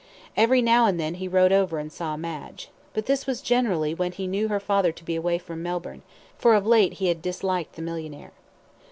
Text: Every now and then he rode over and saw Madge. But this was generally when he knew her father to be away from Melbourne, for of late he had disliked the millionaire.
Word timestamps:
Every 0.35 0.63
now 0.63 0.87
and 0.87 0.99
then 0.99 1.13
he 1.13 1.27
rode 1.27 1.51
over 1.51 1.77
and 1.77 1.91
saw 1.93 2.17
Madge. 2.17 2.69
But 2.91 3.05
this 3.05 3.27
was 3.27 3.39
generally 3.39 3.93
when 3.93 4.13
he 4.13 4.25
knew 4.25 4.47
her 4.47 4.59
father 4.59 4.91
to 4.91 5.03
be 5.03 5.15
away 5.15 5.37
from 5.37 5.61
Melbourne, 5.61 6.01
for 6.39 6.55
of 6.55 6.65
late 6.65 6.93
he 6.93 7.09
had 7.09 7.21
disliked 7.21 7.75
the 7.75 7.83
millionaire. 7.83 8.31